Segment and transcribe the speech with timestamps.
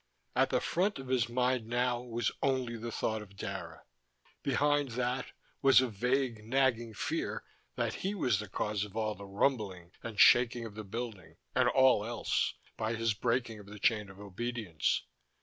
[0.35, 3.83] At the front of his mind now was only the thought of Dara.
[4.41, 5.27] Behind that
[5.61, 7.43] was a vague, nagging fear
[7.75, 11.69] that he was the cause of all the rumbling and shaking of the building, and
[11.69, 15.03] all else, by his breaking of the chain of obedience.